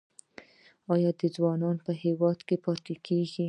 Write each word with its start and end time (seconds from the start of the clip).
آیا 0.93 1.11
ځوانان 1.35 1.77
په 1.85 1.91
هیواد 2.03 2.39
کې 2.47 2.55
پاتې 2.65 2.93
کیږي؟ 3.05 3.39